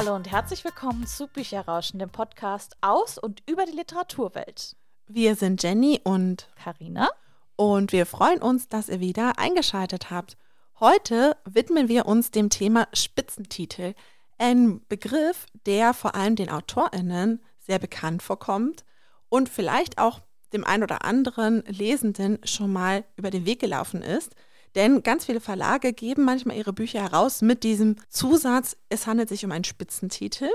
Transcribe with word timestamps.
Hallo 0.00 0.16
und 0.16 0.30
herzlich 0.30 0.64
willkommen 0.64 1.06
zu 1.06 1.26
Bücherrauschen, 1.26 1.98
dem 1.98 2.08
Podcast 2.08 2.74
aus 2.80 3.18
und 3.18 3.42
über 3.46 3.66
die 3.66 3.76
Literaturwelt. 3.76 4.74
Wir 5.06 5.34
sind 5.34 5.62
Jenny 5.62 6.00
und 6.02 6.48
Karina 6.56 7.10
und 7.56 7.92
wir 7.92 8.06
freuen 8.06 8.40
uns, 8.40 8.66
dass 8.66 8.88
ihr 8.88 9.00
wieder 9.00 9.38
eingeschaltet 9.38 10.10
habt. 10.10 10.38
Heute 10.80 11.36
widmen 11.44 11.88
wir 11.88 12.06
uns 12.06 12.30
dem 12.30 12.48
Thema 12.48 12.88
Spitzentitel, 12.94 13.92
ein 14.38 14.80
Begriff, 14.88 15.44
der 15.66 15.92
vor 15.92 16.14
allem 16.14 16.34
den 16.34 16.48
AutorInnen 16.48 17.44
sehr 17.58 17.78
bekannt 17.78 18.22
vorkommt 18.22 18.86
und 19.28 19.50
vielleicht 19.50 19.98
auch 19.98 20.22
dem 20.54 20.64
ein 20.64 20.82
oder 20.82 21.04
anderen 21.04 21.62
Lesenden 21.66 22.38
schon 22.44 22.72
mal 22.72 23.04
über 23.16 23.30
den 23.30 23.44
Weg 23.44 23.60
gelaufen 23.60 24.00
ist. 24.00 24.34
Denn 24.74 25.02
ganz 25.02 25.24
viele 25.24 25.40
Verlage 25.40 25.92
geben 25.92 26.24
manchmal 26.24 26.56
ihre 26.56 26.72
Bücher 26.72 27.02
heraus 27.02 27.42
mit 27.42 27.64
diesem 27.64 27.96
Zusatz, 28.08 28.76
es 28.88 29.06
handelt 29.06 29.28
sich 29.28 29.44
um 29.44 29.52
einen 29.52 29.64
Spitzentitel. 29.64 30.48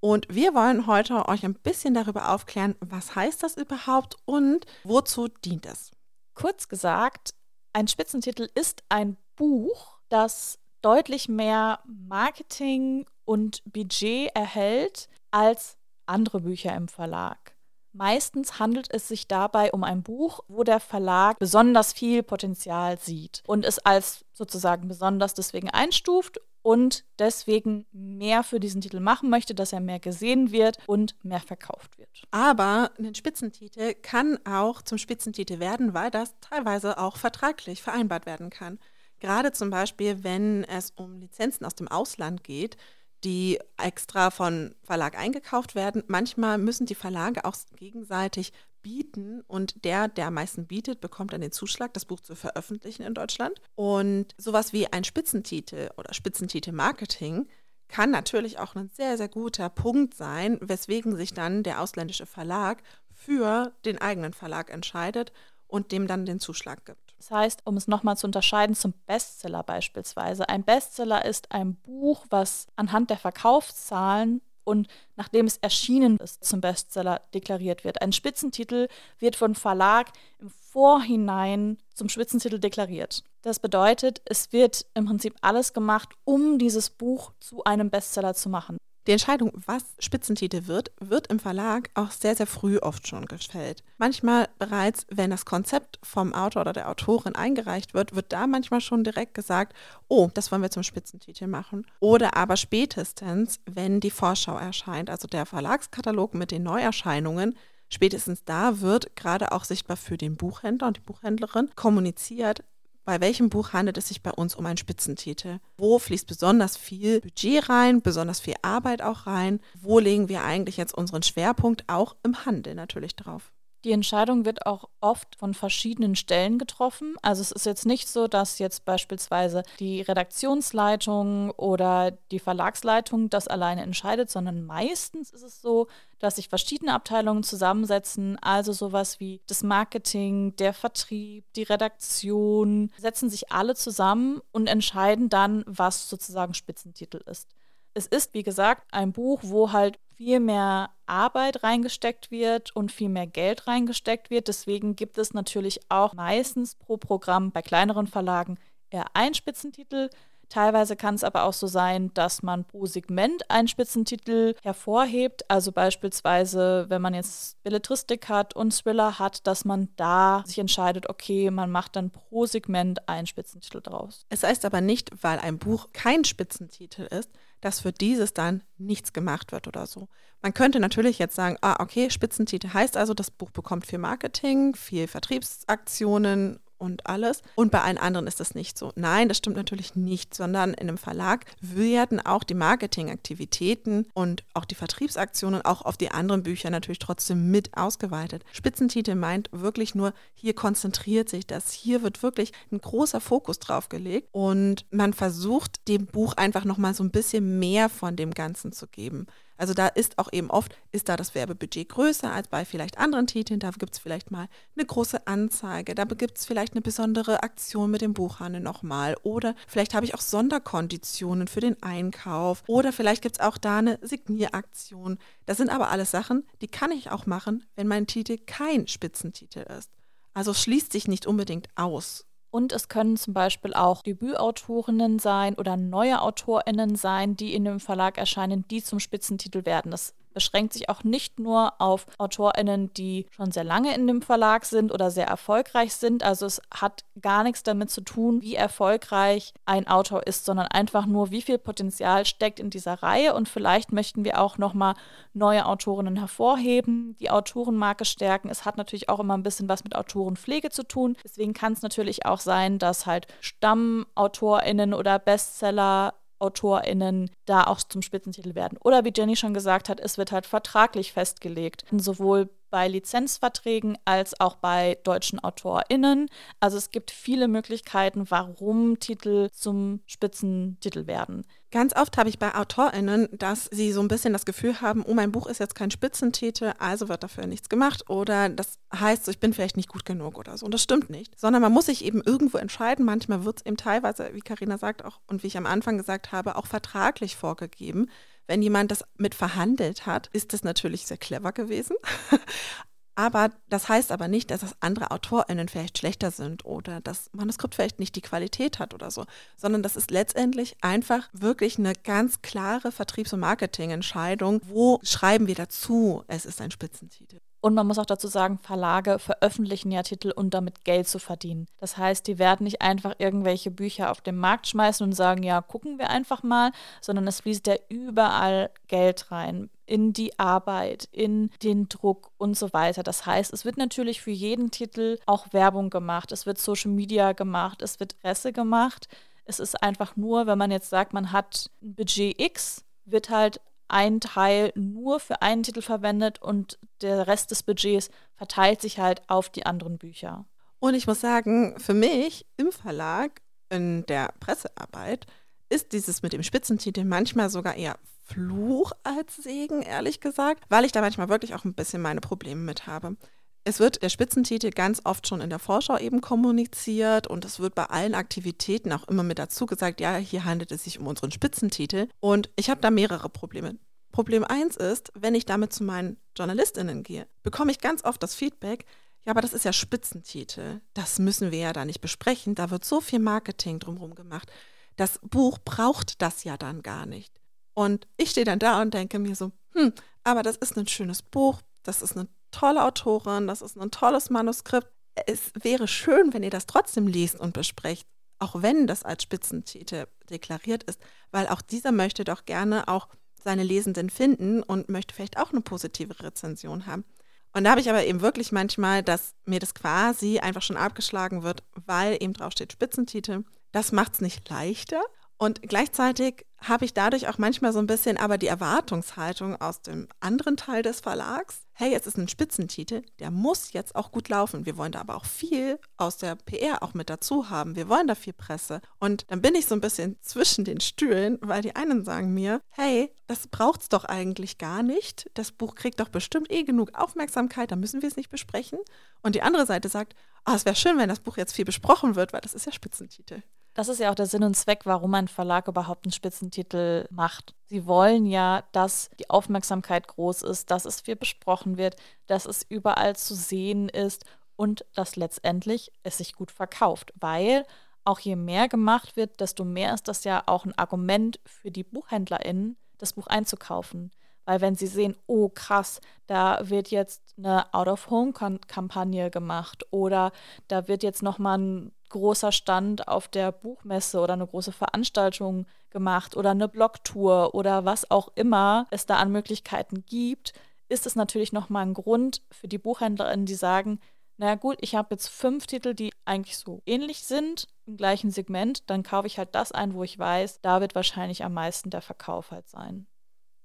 Und 0.00 0.26
wir 0.30 0.54
wollen 0.54 0.86
heute 0.86 1.26
euch 1.28 1.44
ein 1.44 1.54
bisschen 1.54 1.92
darüber 1.94 2.32
aufklären, 2.32 2.76
was 2.80 3.16
heißt 3.16 3.42
das 3.42 3.56
überhaupt 3.56 4.16
und 4.26 4.64
wozu 4.84 5.26
dient 5.28 5.66
es. 5.66 5.90
Kurz 6.34 6.68
gesagt, 6.68 7.34
ein 7.72 7.88
Spitzentitel 7.88 8.48
ist 8.54 8.84
ein 8.88 9.16
Buch, 9.34 9.98
das 10.08 10.60
deutlich 10.82 11.28
mehr 11.28 11.80
Marketing 11.84 13.06
und 13.24 13.62
Budget 13.64 14.30
erhält 14.34 15.08
als 15.32 15.76
andere 16.06 16.40
Bücher 16.40 16.74
im 16.76 16.86
Verlag. 16.86 17.57
Meistens 17.92 18.58
handelt 18.58 18.92
es 18.92 19.08
sich 19.08 19.28
dabei 19.28 19.72
um 19.72 19.84
ein 19.84 20.02
Buch, 20.02 20.40
wo 20.48 20.62
der 20.62 20.80
Verlag 20.80 21.38
besonders 21.38 21.92
viel 21.92 22.22
Potenzial 22.22 22.98
sieht 22.98 23.42
und 23.46 23.64
es 23.64 23.78
als 23.78 24.24
sozusagen 24.32 24.88
besonders 24.88 25.34
deswegen 25.34 25.70
einstuft 25.70 26.40
und 26.62 27.04
deswegen 27.18 27.86
mehr 27.92 28.42
für 28.42 28.60
diesen 28.60 28.80
Titel 28.80 29.00
machen 29.00 29.30
möchte, 29.30 29.54
dass 29.54 29.72
er 29.72 29.80
mehr 29.80 30.00
gesehen 30.00 30.52
wird 30.52 30.78
und 30.86 31.14
mehr 31.24 31.40
verkauft 31.40 31.98
wird. 31.98 32.10
Aber 32.30 32.90
ein 32.98 33.14
Spitzentitel 33.14 33.94
kann 33.94 34.38
auch 34.44 34.82
zum 34.82 34.98
Spitzentitel 34.98 35.60
werden, 35.60 35.94
weil 35.94 36.10
das 36.10 36.34
teilweise 36.40 36.98
auch 36.98 37.16
vertraglich 37.16 37.82
vereinbart 37.82 38.26
werden 38.26 38.50
kann. 38.50 38.78
Gerade 39.20 39.52
zum 39.52 39.70
Beispiel, 39.70 40.22
wenn 40.22 40.64
es 40.64 40.92
um 40.94 41.18
Lizenzen 41.18 41.64
aus 41.64 41.74
dem 41.74 41.88
Ausland 41.88 42.44
geht, 42.44 42.76
die 43.24 43.58
extra 43.76 44.30
von 44.30 44.74
Verlag 44.82 45.18
eingekauft 45.18 45.74
werden. 45.74 46.04
Manchmal 46.06 46.58
müssen 46.58 46.86
die 46.86 46.94
Verlage 46.94 47.44
auch 47.44 47.56
gegenseitig 47.76 48.52
bieten 48.82 49.42
und 49.46 49.84
der, 49.84 50.08
der 50.08 50.28
am 50.28 50.34
meisten 50.34 50.66
bietet, 50.66 51.00
bekommt 51.00 51.32
dann 51.32 51.40
den 51.40 51.52
Zuschlag, 51.52 51.92
das 51.94 52.04
Buch 52.04 52.20
zu 52.20 52.34
veröffentlichen 52.36 53.02
in 53.02 53.14
Deutschland. 53.14 53.60
Und 53.74 54.34
sowas 54.38 54.72
wie 54.72 54.92
ein 54.92 55.04
Spitzentitel 55.04 55.90
oder 55.96 56.14
Spitzentitel-Marketing 56.14 57.48
kann 57.88 58.10
natürlich 58.10 58.58
auch 58.58 58.76
ein 58.76 58.90
sehr, 58.92 59.16
sehr 59.16 59.28
guter 59.28 59.68
Punkt 59.68 60.14
sein, 60.14 60.58
weswegen 60.60 61.16
sich 61.16 61.32
dann 61.32 61.62
der 61.62 61.80
ausländische 61.80 62.26
Verlag 62.26 62.82
für 63.10 63.72
den 63.84 63.98
eigenen 64.00 64.32
Verlag 64.32 64.70
entscheidet 64.70 65.32
und 65.66 65.92
dem 65.92 66.06
dann 66.06 66.26
den 66.26 66.38
Zuschlag 66.38 66.84
gibt. 66.84 67.07
Das 67.18 67.30
heißt, 67.30 67.62
um 67.64 67.76
es 67.76 67.88
nochmal 67.88 68.16
zu 68.16 68.26
unterscheiden 68.26 68.74
zum 68.74 68.94
Bestseller 69.06 69.62
beispielsweise. 69.62 70.48
Ein 70.48 70.62
Bestseller 70.62 71.24
ist 71.24 71.52
ein 71.52 71.74
Buch, 71.74 72.24
was 72.30 72.68
anhand 72.76 73.10
der 73.10 73.18
Verkaufszahlen 73.18 74.40
und 74.64 74.86
nachdem 75.16 75.46
es 75.46 75.56
erschienen 75.58 76.18
ist, 76.18 76.44
zum 76.44 76.60
Bestseller 76.60 77.22
deklariert 77.34 77.84
wird. 77.84 78.02
Ein 78.02 78.12
Spitzentitel 78.12 78.88
wird 79.18 79.34
von 79.34 79.54
Verlag 79.54 80.12
im 80.38 80.50
Vorhinein 80.50 81.78
zum 81.94 82.08
Spitzentitel 82.08 82.58
deklariert. 82.58 83.24
Das 83.42 83.58
bedeutet, 83.58 84.20
es 84.26 84.52
wird 84.52 84.86
im 84.94 85.06
Prinzip 85.06 85.34
alles 85.40 85.72
gemacht, 85.72 86.10
um 86.24 86.58
dieses 86.58 86.90
Buch 86.90 87.32
zu 87.40 87.64
einem 87.64 87.90
Bestseller 87.90 88.34
zu 88.34 88.48
machen. 88.48 88.78
Die 89.08 89.12
Entscheidung, 89.12 89.52
was 89.54 89.84
Spitzentitel 90.00 90.66
wird, 90.66 90.92
wird 91.00 91.28
im 91.28 91.38
Verlag 91.38 91.88
auch 91.94 92.10
sehr, 92.10 92.36
sehr 92.36 92.46
früh 92.46 92.76
oft 92.76 93.08
schon 93.08 93.24
gefällt. 93.24 93.82
Manchmal 93.96 94.50
bereits, 94.58 95.06
wenn 95.08 95.30
das 95.30 95.46
Konzept 95.46 95.98
vom 96.02 96.34
Autor 96.34 96.60
oder 96.60 96.74
der 96.74 96.90
Autorin 96.90 97.34
eingereicht 97.34 97.94
wird, 97.94 98.14
wird 98.14 98.34
da 98.34 98.46
manchmal 98.46 98.82
schon 98.82 99.04
direkt 99.04 99.32
gesagt, 99.32 99.74
oh, 100.08 100.28
das 100.34 100.52
wollen 100.52 100.60
wir 100.60 100.70
zum 100.70 100.82
Spitzentitel 100.82 101.46
machen. 101.46 101.86
Oder 102.00 102.36
aber 102.36 102.58
spätestens, 102.58 103.60
wenn 103.64 104.00
die 104.00 104.10
Vorschau 104.10 104.58
erscheint, 104.58 105.08
also 105.08 105.26
der 105.26 105.46
Verlagskatalog 105.46 106.34
mit 106.34 106.50
den 106.50 106.64
Neuerscheinungen, 106.64 107.56
spätestens 107.88 108.44
da 108.44 108.82
wird 108.82 109.16
gerade 109.16 109.52
auch 109.52 109.64
sichtbar 109.64 109.96
für 109.96 110.18
den 110.18 110.36
Buchhändler 110.36 110.88
und 110.88 110.98
die 110.98 111.00
Buchhändlerin 111.00 111.70
kommuniziert, 111.76 112.62
bei 113.08 113.22
welchem 113.22 113.48
Buch 113.48 113.72
handelt 113.72 113.96
es 113.96 114.08
sich 114.08 114.22
bei 114.22 114.32
uns 114.32 114.54
um 114.54 114.66
einen 114.66 114.76
Spitzentitel? 114.76 115.60
Wo 115.78 115.98
fließt 115.98 116.26
besonders 116.26 116.76
viel 116.76 117.22
Budget 117.22 117.70
rein, 117.70 118.02
besonders 118.02 118.38
viel 118.38 118.56
Arbeit 118.60 119.00
auch 119.00 119.26
rein? 119.26 119.60
Wo 119.80 119.98
legen 119.98 120.28
wir 120.28 120.44
eigentlich 120.44 120.76
jetzt 120.76 120.92
unseren 120.92 121.22
Schwerpunkt 121.22 121.84
auch 121.86 122.16
im 122.22 122.44
Handel 122.44 122.74
natürlich 122.74 123.16
drauf? 123.16 123.50
Die 123.84 123.92
Entscheidung 123.92 124.44
wird 124.44 124.66
auch 124.66 124.88
oft 125.00 125.36
von 125.36 125.54
verschiedenen 125.54 126.16
Stellen 126.16 126.58
getroffen. 126.58 127.14
Also 127.22 127.42
es 127.42 127.52
ist 127.52 127.64
jetzt 127.64 127.86
nicht 127.86 128.08
so, 128.08 128.26
dass 128.26 128.58
jetzt 128.58 128.84
beispielsweise 128.84 129.62
die 129.78 130.00
Redaktionsleitung 130.00 131.52
oder 131.52 132.10
die 132.32 132.40
Verlagsleitung 132.40 133.30
das 133.30 133.46
alleine 133.46 133.82
entscheidet, 133.82 134.30
sondern 134.30 134.64
meistens 134.66 135.30
ist 135.30 135.42
es 135.42 135.62
so, 135.62 135.86
dass 136.18 136.36
sich 136.36 136.48
verschiedene 136.48 136.92
Abteilungen 136.92 137.44
zusammensetzen, 137.44 138.36
also 138.40 138.72
sowas 138.72 139.20
wie 139.20 139.40
das 139.46 139.62
Marketing, 139.62 140.56
der 140.56 140.74
Vertrieb, 140.74 141.44
die 141.54 141.62
Redaktion, 141.62 142.90
setzen 142.96 143.30
sich 143.30 143.52
alle 143.52 143.76
zusammen 143.76 144.40
und 144.50 144.66
entscheiden 144.66 145.28
dann, 145.28 145.62
was 145.66 146.08
sozusagen 146.08 146.54
Spitzentitel 146.54 147.20
ist. 147.26 147.48
Es 147.98 148.06
ist, 148.06 148.32
wie 148.32 148.44
gesagt, 148.44 148.86
ein 148.92 149.10
Buch, 149.10 149.40
wo 149.42 149.72
halt 149.72 149.98
viel 150.16 150.38
mehr 150.38 150.90
Arbeit 151.06 151.64
reingesteckt 151.64 152.30
wird 152.30 152.74
und 152.76 152.92
viel 152.92 153.08
mehr 153.08 153.26
Geld 153.26 153.66
reingesteckt 153.66 154.30
wird. 154.30 154.46
Deswegen 154.46 154.94
gibt 154.94 155.18
es 155.18 155.34
natürlich 155.34 155.80
auch 155.88 156.14
meistens 156.14 156.76
pro 156.76 156.96
Programm 156.96 157.50
bei 157.50 157.60
kleineren 157.60 158.06
Verlagen 158.06 158.56
eher 158.90 159.06
einen 159.14 159.34
Spitzentitel. 159.34 160.10
Teilweise 160.48 160.96
kann 160.96 161.14
es 161.14 161.24
aber 161.24 161.44
auch 161.44 161.52
so 161.52 161.66
sein, 161.66 162.10
dass 162.14 162.42
man 162.42 162.64
pro 162.64 162.86
Segment 162.86 163.50
einen 163.50 163.68
Spitzentitel 163.68 164.54
hervorhebt. 164.62 165.48
Also 165.50 165.72
beispielsweise, 165.72 166.86
wenn 166.88 167.02
man 167.02 167.12
jetzt 167.12 167.62
Belletristik 167.62 168.28
hat 168.28 168.56
und 168.56 168.72
Thriller 168.72 169.18
hat, 169.18 169.46
dass 169.46 169.66
man 169.66 169.90
da 169.96 170.42
sich 170.46 170.58
entscheidet, 170.58 171.08
okay, 171.10 171.50
man 171.50 171.70
macht 171.70 171.96
dann 171.96 172.10
pro 172.10 172.46
Segment 172.46 173.08
einen 173.08 173.26
Spitzentitel 173.26 173.82
draus. 173.82 174.24
Es 174.30 174.42
heißt 174.42 174.64
aber 174.64 174.80
nicht, 174.80 175.10
weil 175.22 175.38
ein 175.38 175.58
Buch 175.58 175.88
kein 175.92 176.24
Spitzentitel 176.24 177.02
ist, 177.02 177.30
dass 177.60 177.80
für 177.80 177.92
dieses 177.92 178.32
dann 178.32 178.62
nichts 178.78 179.12
gemacht 179.12 179.52
wird 179.52 179.68
oder 179.68 179.86
so. 179.86 180.08
Man 180.40 180.54
könnte 180.54 180.80
natürlich 180.80 181.18
jetzt 181.18 181.34
sagen, 181.34 181.56
ah, 181.60 181.82
okay, 181.82 182.10
Spitzentitel 182.10 182.72
heißt 182.72 182.96
also, 182.96 183.12
das 183.12 183.30
Buch 183.30 183.50
bekommt 183.50 183.86
viel 183.86 183.98
Marketing, 183.98 184.74
viel 184.76 185.08
Vertriebsaktionen 185.08 186.60
und 186.78 187.06
alles. 187.06 187.42
Und 187.54 187.70
bei 187.70 187.82
allen 187.82 187.98
anderen 187.98 188.26
ist 188.26 188.40
das 188.40 188.54
nicht 188.54 188.78
so. 188.78 188.92
Nein, 188.96 189.28
das 189.28 189.38
stimmt 189.38 189.56
natürlich 189.56 189.96
nicht, 189.96 190.34
sondern 190.34 190.74
in 190.74 190.88
einem 190.88 190.98
Verlag 190.98 191.44
werden 191.60 192.24
auch 192.24 192.44
die 192.44 192.54
Marketingaktivitäten 192.54 194.06
und 194.14 194.44
auch 194.54 194.64
die 194.64 194.74
Vertriebsaktionen 194.74 195.62
auch 195.62 195.82
auf 195.82 195.96
die 195.96 196.10
anderen 196.10 196.42
Bücher 196.42 196.70
natürlich 196.70 196.98
trotzdem 196.98 197.50
mit 197.50 197.76
ausgeweitet. 197.76 198.44
Spitzentitel 198.52 199.14
meint 199.14 199.48
wirklich 199.52 199.94
nur, 199.94 200.12
hier 200.34 200.54
konzentriert 200.54 201.28
sich 201.28 201.46
das. 201.46 201.72
Hier 201.72 202.02
wird 202.02 202.22
wirklich 202.22 202.52
ein 202.72 202.80
großer 202.80 203.20
Fokus 203.20 203.58
drauf 203.58 203.88
gelegt 203.88 204.28
und 204.32 204.86
man 204.90 205.12
versucht 205.12 205.86
dem 205.88 206.06
Buch 206.06 206.34
einfach 206.34 206.64
nochmal 206.64 206.94
so 206.94 207.02
ein 207.02 207.10
bisschen 207.10 207.58
mehr 207.58 207.88
von 207.88 208.16
dem 208.16 208.32
Ganzen 208.32 208.72
zu 208.72 208.86
geben. 208.86 209.26
Also 209.58 209.74
da 209.74 209.88
ist 209.88 210.18
auch 210.18 210.32
eben 210.32 210.50
oft, 210.50 210.74
ist 210.92 211.08
da 211.08 211.16
das 211.16 211.34
Werbebudget 211.34 211.88
größer 211.88 212.32
als 212.32 212.48
bei 212.48 212.64
vielleicht 212.64 212.96
anderen 212.96 213.26
Titeln. 213.26 213.60
Da 213.60 213.70
gibt 213.70 213.92
es 213.92 213.98
vielleicht 213.98 214.30
mal 214.30 214.48
eine 214.76 214.86
große 214.86 215.26
Anzeige, 215.26 215.94
da 215.94 216.04
gibt 216.04 216.38
es 216.38 216.46
vielleicht 216.46 216.72
eine 216.72 216.80
besondere 216.80 217.42
Aktion 217.42 217.90
mit 217.90 218.00
dem 218.00 218.14
Buchhandel 218.14 218.60
nochmal. 218.62 219.16
Oder 219.24 219.54
vielleicht 219.66 219.94
habe 219.94 220.06
ich 220.06 220.14
auch 220.14 220.20
Sonderkonditionen 220.20 221.48
für 221.48 221.60
den 221.60 221.82
Einkauf. 221.82 222.62
Oder 222.68 222.92
vielleicht 222.92 223.20
gibt 223.20 223.36
es 223.36 223.40
auch 223.40 223.58
da 223.58 223.78
eine 223.78 223.98
Signieraktion. 224.00 225.18
Das 225.44 225.56
sind 225.56 225.70
aber 225.70 225.90
alles 225.90 226.12
Sachen, 226.12 226.46
die 226.62 226.68
kann 226.68 226.92
ich 226.92 227.10
auch 227.10 227.26
machen, 227.26 227.66
wenn 227.74 227.88
mein 227.88 228.06
Titel 228.06 228.38
kein 228.38 228.86
Spitzentitel 228.86 229.66
ist. 229.76 229.90
Also 230.34 230.54
schließt 230.54 230.92
sich 230.92 231.08
nicht 231.08 231.26
unbedingt 231.26 231.68
aus. 231.74 232.27
Und 232.50 232.72
es 232.72 232.88
können 232.88 233.16
zum 233.16 233.34
Beispiel 233.34 233.74
auch 233.74 234.02
Debütautorinnen 234.02 235.18
sein 235.18 235.54
oder 235.54 235.76
neue 235.76 236.22
AutorInnen 236.22 236.96
sein, 236.96 237.36
die 237.36 237.54
in 237.54 237.64
dem 237.64 237.78
Verlag 237.78 238.16
erscheinen, 238.16 238.66
die 238.68 238.82
zum 238.82 239.00
Spitzentitel 239.00 239.66
werden. 239.66 239.90
Das 239.90 240.14
beschränkt 240.38 240.72
sich 240.72 240.88
auch 240.88 241.02
nicht 241.02 241.40
nur 241.40 241.72
auf 241.80 242.06
AutorInnen, 242.16 242.92
die 242.94 243.26
schon 243.30 243.50
sehr 243.50 243.64
lange 243.64 243.92
in 243.92 244.06
dem 244.06 244.22
Verlag 244.22 244.64
sind 244.64 244.92
oder 244.92 245.10
sehr 245.10 245.26
erfolgreich 245.26 245.94
sind. 245.94 246.22
Also 246.22 246.46
es 246.46 246.62
hat 246.72 247.04
gar 247.20 247.42
nichts 247.42 247.64
damit 247.64 247.90
zu 247.90 248.02
tun, 248.02 248.40
wie 248.40 248.54
erfolgreich 248.54 249.52
ein 249.66 249.88
Autor 249.88 250.28
ist, 250.28 250.44
sondern 250.44 250.68
einfach 250.68 251.06
nur, 251.06 251.32
wie 251.32 251.42
viel 251.42 251.58
Potenzial 251.58 252.24
steckt 252.24 252.60
in 252.60 252.70
dieser 252.70 253.02
Reihe. 253.02 253.34
Und 253.34 253.48
vielleicht 253.48 253.90
möchten 253.90 254.24
wir 254.24 254.40
auch 254.40 254.58
nochmal 254.58 254.94
neue 255.34 255.66
Autorinnen 255.66 256.14
hervorheben, 256.14 257.16
die 257.18 257.30
Autorenmarke 257.30 258.04
stärken. 258.04 258.48
Es 258.48 258.64
hat 258.64 258.76
natürlich 258.76 259.08
auch 259.08 259.18
immer 259.18 259.36
ein 259.36 259.42
bisschen 259.42 259.68
was 259.68 259.82
mit 259.82 259.96
Autorenpflege 259.96 260.70
zu 260.70 260.84
tun. 260.84 261.16
Deswegen 261.24 261.52
kann 261.52 261.72
es 261.72 261.82
natürlich 261.82 262.26
auch 262.26 262.38
sein, 262.38 262.78
dass 262.78 263.06
halt 263.06 263.26
StammautorInnen 263.40 264.94
oder 264.94 265.18
Bestseller 265.18 266.14
AutorInnen 266.38 267.30
da 267.44 267.64
auch 267.64 267.78
zum 267.78 268.02
Spitzentitel 268.02 268.54
werden. 268.54 268.78
Oder 268.82 269.04
wie 269.04 269.12
Jenny 269.14 269.36
schon 269.36 269.54
gesagt 269.54 269.88
hat, 269.88 270.00
es 270.00 270.18
wird 270.18 270.32
halt 270.32 270.46
vertraglich 270.46 271.12
festgelegt. 271.12 271.84
Sowohl 271.96 272.48
bei 272.70 272.88
Lizenzverträgen 272.88 273.98
als 274.04 274.38
auch 274.40 274.56
bei 274.56 274.98
deutschen 275.04 275.42
AutorInnen. 275.42 276.28
Also 276.60 276.76
es 276.76 276.90
gibt 276.90 277.10
viele 277.10 277.48
Möglichkeiten, 277.48 278.30
warum 278.30 278.98
Titel 278.98 279.50
zum 279.52 280.00
Spitzentitel 280.06 281.06
werden. 281.06 281.44
Ganz 281.70 281.94
oft 281.94 282.16
habe 282.16 282.30
ich 282.30 282.38
bei 282.38 282.54
AutorInnen, 282.54 283.28
dass 283.32 283.66
sie 283.66 283.92
so 283.92 284.00
ein 284.00 284.08
bisschen 284.08 284.32
das 284.32 284.46
Gefühl 284.46 284.80
haben, 284.80 285.04
oh, 285.04 285.12
mein 285.12 285.32
Buch 285.32 285.46
ist 285.46 285.60
jetzt 285.60 285.74
kein 285.74 285.90
Spitzentitel, 285.90 286.72
also 286.78 287.10
wird 287.10 287.22
dafür 287.22 287.46
nichts 287.46 287.68
gemacht. 287.68 288.08
Oder 288.08 288.48
das 288.48 288.78
heißt, 288.94 289.28
ich 289.28 289.38
bin 289.38 289.52
vielleicht 289.52 289.76
nicht 289.76 289.90
gut 289.90 290.06
genug 290.06 290.38
oder 290.38 290.56
so. 290.56 290.64
Und 290.64 290.72
das 290.72 290.82
stimmt 290.82 291.10
nicht. 291.10 291.38
Sondern 291.38 291.60
man 291.60 291.72
muss 291.72 291.86
sich 291.86 292.04
eben 292.06 292.22
irgendwo 292.22 292.56
entscheiden. 292.56 293.04
Manchmal 293.04 293.44
wird 293.44 293.58
es 293.58 293.66
eben 293.66 293.76
teilweise, 293.76 294.30
wie 294.32 294.40
Karina 294.40 294.78
sagt, 294.78 295.04
auch 295.04 295.20
und 295.26 295.42
wie 295.42 295.48
ich 295.48 295.58
am 295.58 295.66
Anfang 295.66 295.98
gesagt 295.98 296.32
habe, 296.32 296.56
auch 296.56 296.66
vertraglich 296.66 297.36
vorgegeben. 297.36 298.08
Wenn 298.48 298.62
jemand 298.62 298.90
das 298.90 299.04
mit 299.16 299.34
verhandelt 299.34 300.06
hat, 300.06 300.28
ist 300.32 300.52
das 300.52 300.64
natürlich 300.64 301.06
sehr 301.06 301.18
clever 301.18 301.52
gewesen. 301.52 301.96
Aber 303.14 303.50
das 303.68 303.88
heißt 303.88 304.12
aber 304.12 304.28
nicht, 304.28 304.52
dass 304.52 304.60
das 304.60 304.76
andere 304.78 305.10
AutorInnen 305.10 305.66
vielleicht 305.68 305.98
schlechter 305.98 306.30
sind 306.30 306.64
oder 306.64 307.00
das 307.00 307.30
Manuskript 307.32 307.74
vielleicht 307.74 307.98
nicht 307.98 308.14
die 308.14 308.20
Qualität 308.20 308.78
hat 308.78 308.94
oder 308.94 309.10
so, 309.10 309.24
sondern 309.56 309.82
das 309.82 309.96
ist 309.96 310.12
letztendlich 310.12 310.76
einfach 310.82 311.28
wirklich 311.32 311.78
eine 311.78 311.94
ganz 311.94 312.42
klare 312.42 312.92
Vertriebs- 312.92 313.32
und 313.32 313.40
Marketingentscheidung. 313.40 314.60
Wo 314.66 315.00
schreiben 315.02 315.48
wir 315.48 315.56
dazu, 315.56 316.22
es 316.28 316.46
ist 316.46 316.60
ein 316.60 316.70
Spitzentitel? 316.70 317.40
Und 317.60 317.74
man 317.74 317.86
muss 317.86 317.98
auch 317.98 318.06
dazu 318.06 318.28
sagen, 318.28 318.58
Verlage 318.58 319.18
veröffentlichen 319.18 319.90
ja 319.90 320.02
Titel, 320.02 320.32
um 320.34 320.48
damit 320.48 320.84
Geld 320.84 321.08
zu 321.08 321.18
verdienen. 321.18 321.66
Das 321.78 321.96
heißt, 321.96 322.26
die 322.26 322.38
werden 322.38 322.64
nicht 322.64 322.82
einfach 322.82 323.14
irgendwelche 323.18 323.72
Bücher 323.72 324.10
auf 324.12 324.20
den 324.20 324.36
Markt 324.36 324.68
schmeißen 324.68 325.04
und 325.04 325.12
sagen, 325.12 325.42
ja, 325.42 325.60
gucken 325.60 325.98
wir 325.98 326.10
einfach 326.10 326.44
mal, 326.44 326.70
sondern 327.00 327.26
es 327.26 327.40
fließt 327.40 327.66
ja 327.66 327.74
überall 327.88 328.70
Geld 328.86 329.32
rein 329.32 329.70
in 329.86 330.12
die 330.12 330.38
Arbeit, 330.38 331.08
in 331.10 331.50
den 331.62 331.88
Druck 331.88 332.30
und 332.36 332.56
so 332.56 332.72
weiter. 332.72 333.02
Das 333.02 333.26
heißt, 333.26 333.52
es 333.52 333.64
wird 333.64 333.76
natürlich 333.76 334.20
für 334.20 334.30
jeden 334.30 334.70
Titel 334.70 335.18
auch 335.26 335.52
Werbung 335.52 335.90
gemacht, 335.90 336.30
es 336.30 336.46
wird 336.46 336.58
Social 336.58 336.92
Media 336.92 337.32
gemacht, 337.32 337.82
es 337.82 337.98
wird 337.98 338.20
Presse 338.20 338.52
gemacht. 338.52 339.08
Es 339.46 339.58
ist 339.58 339.82
einfach 339.82 340.14
nur, 340.14 340.46
wenn 340.46 340.58
man 340.58 340.70
jetzt 340.70 340.90
sagt, 340.90 341.14
man 341.14 341.32
hat 341.32 341.70
ein 341.82 341.94
Budget 341.94 342.38
X, 342.38 342.84
wird 343.06 343.30
halt 343.30 343.62
ein 343.88 344.20
Teil 344.20 344.72
nur 344.74 345.20
für 345.20 345.42
einen 345.42 345.62
Titel 345.62 345.82
verwendet 345.82 346.40
und 346.40 346.78
der 347.00 347.26
Rest 347.26 347.50
des 347.50 347.62
Budgets 347.62 348.10
verteilt 348.34 348.80
sich 348.80 348.98
halt 348.98 349.22
auf 349.28 349.50
die 349.50 349.66
anderen 349.66 349.98
Bücher. 349.98 350.46
Und 350.78 350.94
ich 350.94 351.06
muss 351.06 351.20
sagen, 351.20 351.78
für 351.78 351.94
mich 351.94 352.46
im 352.56 352.70
Verlag, 352.70 353.42
in 353.70 354.06
der 354.06 354.32
Pressearbeit, 354.40 355.26
ist 355.68 355.92
dieses 355.92 356.22
mit 356.22 356.32
dem 356.32 356.42
Spitzentitel 356.42 357.04
manchmal 357.04 357.50
sogar 357.50 357.74
eher 357.74 357.98
Fluch 358.24 358.92
als 359.04 359.36
Segen, 359.36 359.82
ehrlich 359.82 360.20
gesagt, 360.20 360.64
weil 360.68 360.84
ich 360.84 360.92
da 360.92 361.00
manchmal 361.00 361.28
wirklich 361.28 361.54
auch 361.54 361.64
ein 361.64 361.74
bisschen 361.74 362.02
meine 362.02 362.20
Probleme 362.20 362.60
mit 362.60 362.86
habe. 362.86 363.16
Es 363.64 363.80
wird 363.80 364.02
der 364.02 364.08
Spitzentitel 364.08 364.70
ganz 364.70 365.02
oft 365.04 365.26
schon 365.26 365.40
in 365.40 365.50
der 365.50 365.58
Vorschau 365.58 365.98
eben 365.98 366.20
kommuniziert 366.20 367.26
und 367.26 367.44
es 367.44 367.60
wird 367.60 367.74
bei 367.74 367.84
allen 367.84 368.14
Aktivitäten 368.14 368.92
auch 368.92 369.06
immer 369.08 369.22
mit 369.22 369.38
dazu 369.38 369.66
gesagt, 369.66 370.00
ja, 370.00 370.16
hier 370.16 370.44
handelt 370.44 370.72
es 370.72 370.84
sich 370.84 370.98
um 370.98 371.06
unseren 371.06 371.32
Spitzentitel. 371.32 372.08
Und 372.20 372.50
ich 372.56 372.70
habe 372.70 372.80
da 372.80 372.90
mehrere 372.90 373.28
Probleme. 373.28 373.76
Problem 374.10 374.42
1 374.44 374.76
ist, 374.76 375.12
wenn 375.14 375.34
ich 375.34 375.44
damit 375.44 375.72
zu 375.72 375.84
meinen 375.84 376.16
JournalistInnen 376.36 377.02
gehe, 377.02 377.26
bekomme 377.42 377.70
ich 377.70 377.78
ganz 377.78 378.04
oft 378.04 378.22
das 378.22 378.34
Feedback, 378.34 378.86
ja, 379.28 379.32
aber 379.32 379.42
das 379.42 379.52
ist 379.52 379.66
ja 379.66 379.74
Spitzentitel. 379.74 380.80
Das 380.94 381.18
müssen 381.18 381.50
wir 381.50 381.58
ja 381.58 381.74
da 381.74 381.84
nicht 381.84 382.00
besprechen. 382.00 382.54
Da 382.54 382.70
wird 382.70 382.86
so 382.86 383.02
viel 383.02 383.18
Marketing 383.18 383.78
drumherum 383.78 384.14
gemacht. 384.14 384.50
Das 384.96 385.20
Buch 385.22 385.58
braucht 385.62 386.22
das 386.22 386.44
ja 386.44 386.56
dann 386.56 386.80
gar 386.80 387.04
nicht. 387.04 387.38
Und 387.74 388.06
ich 388.16 388.30
stehe 388.30 388.46
dann 388.46 388.58
da 388.58 388.80
und 388.80 388.94
denke 388.94 389.18
mir 389.18 389.36
so, 389.36 389.52
hm, 389.74 389.92
aber 390.24 390.42
das 390.42 390.56
ist 390.56 390.78
ein 390.78 390.88
schönes 390.88 391.20
Buch, 391.20 391.60
das 391.82 392.00
ist 392.00 392.16
eine 392.16 392.26
tolle 392.50 392.84
Autorin, 392.84 393.46
das 393.46 393.62
ist 393.62 393.76
ein 393.76 393.90
tolles 393.90 394.30
Manuskript. 394.30 394.88
Es 395.26 395.52
wäre 395.60 395.88
schön, 395.88 396.32
wenn 396.32 396.42
ihr 396.42 396.50
das 396.50 396.66
trotzdem 396.66 397.06
liest 397.06 397.38
und 397.38 397.52
besprecht, 397.52 398.06
auch 398.38 398.62
wenn 398.62 398.86
das 398.86 399.02
als 399.02 399.22
Spitzentitel 399.22 400.06
deklariert 400.30 400.84
ist, 400.84 401.00
weil 401.30 401.48
auch 401.48 401.60
dieser 401.60 401.92
möchte 401.92 402.24
doch 402.24 402.44
gerne 402.44 402.88
auch 402.88 403.08
seine 403.42 403.64
Lesenden 403.64 404.10
finden 404.10 404.62
und 404.62 404.88
möchte 404.88 405.14
vielleicht 405.14 405.38
auch 405.38 405.52
eine 405.52 405.60
positive 405.60 406.22
Rezension 406.22 406.86
haben. 406.86 407.04
Und 407.52 407.64
da 407.64 407.70
habe 407.70 407.80
ich 407.80 407.88
aber 407.88 408.04
eben 408.04 408.20
wirklich 408.20 408.52
manchmal, 408.52 409.02
dass 409.02 409.34
mir 409.44 409.58
das 409.58 409.74
quasi 409.74 410.38
einfach 410.38 410.62
schon 410.62 410.76
abgeschlagen 410.76 411.42
wird, 411.42 411.64
weil 411.86 412.22
eben 412.22 412.34
draufsteht 412.34 412.72
Spitzentitel. 412.72 413.44
Das 413.72 413.90
macht 413.90 414.14
es 414.14 414.20
nicht 414.20 414.48
leichter, 414.48 415.02
und 415.38 415.62
gleichzeitig 415.62 416.44
habe 416.60 416.84
ich 416.84 416.94
dadurch 416.94 417.28
auch 417.28 417.38
manchmal 417.38 417.72
so 417.72 417.78
ein 417.78 417.86
bisschen 417.86 418.16
aber 418.18 418.38
die 418.38 418.48
Erwartungshaltung 418.48 419.60
aus 419.60 419.80
dem 419.80 420.08
anderen 420.18 420.56
Teil 420.56 420.82
des 420.82 421.00
Verlags. 421.00 421.62
Hey, 421.80 421.92
jetzt 421.92 422.08
ist 422.08 422.18
ein 422.18 422.26
Spitzentitel, 422.26 423.02
der 423.20 423.30
muss 423.30 423.72
jetzt 423.72 423.94
auch 423.94 424.10
gut 424.10 424.28
laufen. 424.28 424.66
Wir 424.66 424.76
wollen 424.76 424.90
da 424.90 424.98
aber 424.98 425.14
auch 425.14 425.24
viel 425.24 425.78
aus 425.96 426.16
der 426.16 426.34
PR 426.34 426.82
auch 426.82 426.92
mit 426.92 427.08
dazu 427.08 427.50
haben. 427.50 427.76
Wir 427.76 427.88
wollen 427.88 428.08
da 428.08 428.16
viel 428.16 428.32
Presse. 428.32 428.80
Und 428.98 429.24
dann 429.28 429.42
bin 429.42 429.54
ich 429.54 429.66
so 429.66 429.76
ein 429.76 429.80
bisschen 429.80 430.16
zwischen 430.20 430.64
den 430.64 430.80
Stühlen, 430.80 431.38
weil 431.40 431.62
die 431.62 431.76
einen 431.76 432.04
sagen 432.04 432.34
mir, 432.34 432.62
hey, 432.70 433.14
das 433.28 433.46
braucht 433.46 433.82
es 433.82 433.88
doch 433.88 434.04
eigentlich 434.04 434.58
gar 434.58 434.82
nicht. 434.82 435.30
Das 435.34 435.52
Buch 435.52 435.76
kriegt 435.76 436.00
doch 436.00 436.08
bestimmt 436.08 436.50
eh 436.50 436.64
genug 436.64 436.98
Aufmerksamkeit, 436.98 437.70
da 437.70 437.76
müssen 437.76 438.02
wir 438.02 438.08
es 438.08 438.16
nicht 438.16 438.30
besprechen. 438.30 438.80
Und 439.22 439.36
die 439.36 439.42
andere 439.42 439.64
Seite 439.64 439.88
sagt, 439.88 440.16
ah, 440.44 440.56
es 440.56 440.64
wäre 440.64 440.74
schön, 440.74 440.98
wenn 440.98 441.08
das 441.08 441.20
Buch 441.20 441.36
jetzt 441.36 441.54
viel 441.54 441.64
besprochen 441.64 442.16
wird, 442.16 442.32
weil 442.32 442.40
das 442.40 442.54
ist 442.54 442.66
ja 442.66 442.72
Spitzentitel. 442.72 443.44
Das 443.78 443.86
ist 443.86 444.00
ja 444.00 444.10
auch 444.10 444.16
der 444.16 444.26
Sinn 444.26 444.42
und 444.42 444.56
Zweck, 444.56 444.86
warum 444.86 445.14
ein 445.14 445.28
Verlag 445.28 445.68
überhaupt 445.68 446.04
einen 446.04 446.10
Spitzentitel 446.10 447.06
macht. 447.12 447.54
Sie 447.66 447.86
wollen 447.86 448.26
ja, 448.26 448.64
dass 448.72 449.08
die 449.20 449.30
Aufmerksamkeit 449.30 450.08
groß 450.08 450.42
ist, 450.42 450.72
dass 450.72 450.84
es 450.84 451.00
viel 451.00 451.14
besprochen 451.14 451.78
wird, 451.78 451.94
dass 452.26 452.44
es 452.44 452.66
überall 452.68 453.14
zu 453.14 453.36
sehen 453.36 453.88
ist 453.88 454.24
und 454.56 454.84
dass 454.96 455.14
letztendlich 455.14 455.92
es 456.02 456.18
sich 456.18 456.32
gut 456.32 456.50
verkauft, 456.50 457.12
weil 457.20 457.64
auch 458.04 458.18
je 458.18 458.34
mehr 458.34 458.66
gemacht 458.66 459.14
wird, 459.14 459.38
desto 459.38 459.64
mehr 459.64 459.94
ist 459.94 460.08
das 460.08 460.24
ja 460.24 460.42
auch 460.46 460.64
ein 460.64 460.76
Argument 460.76 461.38
für 461.46 461.70
die 461.70 461.84
BuchhändlerInnen, 461.84 462.76
das 462.96 463.12
Buch 463.12 463.28
einzukaufen. 463.28 464.10
Weil 464.44 464.60
wenn 464.60 464.74
sie 464.74 464.88
sehen, 464.88 465.16
oh 465.28 465.50
krass, 465.50 466.00
da 466.26 466.68
wird 466.68 466.90
jetzt 466.90 467.22
eine 467.38 467.72
Out-of-Home-Kampagne 467.72 469.30
gemacht 469.30 469.86
oder 469.92 470.32
da 470.66 470.88
wird 470.88 471.04
jetzt 471.04 471.22
nochmal 471.22 471.58
ein 471.58 471.92
großer 472.08 472.52
Stand 472.52 473.08
auf 473.08 473.28
der 473.28 473.52
Buchmesse 473.52 474.20
oder 474.20 474.34
eine 474.34 474.46
große 474.46 474.72
Veranstaltung 474.72 475.66
gemacht 475.90 476.36
oder 476.36 476.50
eine 476.50 476.68
Blogtour 476.68 477.54
oder 477.54 477.84
was 477.84 478.10
auch 478.10 478.28
immer 478.34 478.86
es 478.90 479.06
da 479.06 479.16
an 479.16 479.32
Möglichkeiten 479.32 480.04
gibt, 480.06 480.52
ist 480.88 481.06
es 481.06 481.16
natürlich 481.16 481.52
nochmal 481.52 481.86
ein 481.86 481.94
Grund 481.94 482.42
für 482.50 482.68
die 482.68 482.78
Buchhändlerinnen, 482.78 483.46
die 483.46 483.54
sagen, 483.54 484.00
naja 484.38 484.54
gut, 484.54 484.78
ich 484.80 484.94
habe 484.94 485.14
jetzt 485.14 485.28
fünf 485.28 485.66
Titel, 485.66 485.94
die 485.94 486.12
eigentlich 486.24 486.56
so 486.56 486.80
ähnlich 486.86 487.24
sind, 487.24 487.66
im 487.86 487.96
gleichen 487.96 488.30
Segment, 488.30 488.88
dann 488.88 489.02
kaufe 489.02 489.26
ich 489.26 489.38
halt 489.38 489.54
das 489.54 489.72
ein, 489.72 489.94
wo 489.94 490.04
ich 490.04 490.18
weiß, 490.18 490.60
da 490.60 490.80
wird 490.80 490.94
wahrscheinlich 490.94 491.44
am 491.44 491.54
meisten 491.54 491.90
der 491.90 492.02
Verkauf 492.02 492.52
halt 492.52 492.68
sein. 492.68 493.06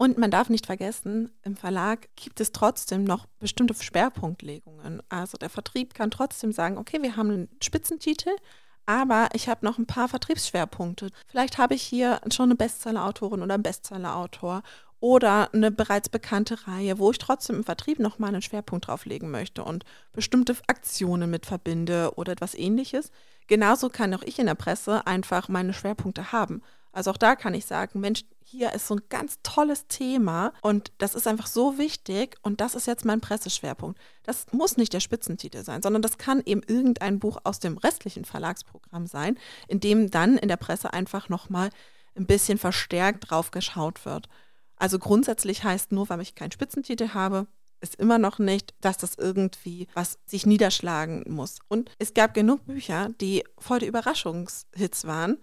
Und 0.03 0.17
man 0.17 0.31
darf 0.31 0.49
nicht 0.49 0.65
vergessen, 0.65 1.31
im 1.43 1.55
Verlag 1.55 2.09
gibt 2.17 2.41
es 2.41 2.51
trotzdem 2.51 3.05
noch 3.05 3.25
bestimmte 3.39 3.73
Schwerpunktlegungen. 3.73 5.01
Also 5.07 5.37
der 5.37 5.49
Vertrieb 5.49 5.93
kann 5.93 6.11
trotzdem 6.11 6.51
sagen, 6.51 6.77
okay, 6.77 7.01
wir 7.01 7.15
haben 7.15 7.29
einen 7.29 7.49
Spitzentitel, 7.63 8.31
aber 8.85 9.29
ich 9.31 9.47
habe 9.47 9.65
noch 9.65 9.77
ein 9.77 9.85
paar 9.85 10.09
Vertriebsschwerpunkte. 10.09 11.07
Vielleicht 11.25 11.57
habe 11.57 11.75
ich 11.75 11.83
hier 11.83 12.19
schon 12.33 12.47
eine 12.47 12.55
Bestsellerautorin 12.55 13.43
oder 13.43 13.53
einen 13.53 13.63
Bestsellerautor 13.63 14.63
oder 14.99 15.53
eine 15.53 15.71
bereits 15.71 16.09
bekannte 16.09 16.67
Reihe, 16.67 16.99
wo 16.99 17.11
ich 17.11 17.17
trotzdem 17.17 17.55
im 17.55 17.63
Vertrieb 17.63 17.99
nochmal 17.99 18.33
einen 18.33 18.41
Schwerpunkt 18.41 18.87
drauflegen 18.87 19.31
möchte 19.31 19.63
und 19.63 19.85
bestimmte 20.11 20.57
Aktionen 20.67 21.29
mit 21.29 21.45
verbinde 21.45 22.11
oder 22.17 22.33
etwas 22.33 22.55
ähnliches. 22.55 23.09
Genauso 23.47 23.87
kann 23.87 24.13
auch 24.13 24.23
ich 24.23 24.37
in 24.37 24.47
der 24.47 24.55
Presse 24.55 25.07
einfach 25.07 25.47
meine 25.47 25.71
Schwerpunkte 25.71 26.33
haben. 26.33 26.61
Also 26.93 27.11
auch 27.11 27.17
da 27.17 27.35
kann 27.35 27.55
ich 27.55 27.65
sagen, 27.65 27.99
Mensch, 27.99 28.23
hier 28.43 28.71
ist 28.73 28.87
so 28.87 28.95
ein 28.95 29.01
ganz 29.09 29.39
tolles 29.41 29.87
Thema 29.87 30.53
und 30.61 30.91
das 30.99 31.15
ist 31.15 31.27
einfach 31.27 31.47
so 31.47 31.79
wichtig 31.79 32.37
und 32.43 32.61
das 32.61 32.75
ist 32.75 32.85
jetzt 32.85 33.03
mein 33.03 33.19
Presseschwerpunkt. 33.19 33.99
Das 34.21 34.45
muss 34.51 34.77
nicht 34.77 34.93
der 34.93 34.99
Spitzentitel 34.99 35.63
sein, 35.63 35.81
sondern 35.81 36.03
das 36.03 36.19
kann 36.19 36.43
eben 36.45 36.61
irgendein 36.61 37.19
Buch 37.19 37.39
aus 37.43 37.59
dem 37.59 37.77
restlichen 37.77 38.25
Verlagsprogramm 38.25 39.07
sein, 39.07 39.39
in 39.67 39.79
dem 39.79 40.11
dann 40.11 40.37
in 40.37 40.49
der 40.49 40.57
Presse 40.57 40.93
einfach 40.93 41.29
nochmal 41.29 41.71
ein 42.15 42.27
bisschen 42.27 42.59
verstärkt 42.59 43.31
drauf 43.31 43.49
geschaut 43.49 44.05
wird. 44.05 44.29
Also 44.75 44.99
grundsätzlich 44.99 45.63
heißt 45.63 45.91
nur, 45.91 46.09
weil 46.09 46.21
ich 46.21 46.35
keinen 46.35 46.51
Spitzentitel 46.51 47.09
habe, 47.15 47.47
ist 47.81 47.95
immer 47.95 48.19
noch 48.19 48.37
nicht, 48.37 48.75
dass 48.81 48.97
das 48.97 49.15
irgendwie 49.15 49.87
was 49.95 50.19
sich 50.27 50.45
niederschlagen 50.45 51.25
muss. 51.27 51.57
Und 51.67 51.89
es 51.97 52.13
gab 52.13 52.35
genug 52.35 52.65
Bücher, 52.65 53.09
die 53.19 53.43
voll 53.57 53.79
die 53.79 53.87
Überraschungshits 53.87 55.05
waren 55.05 55.39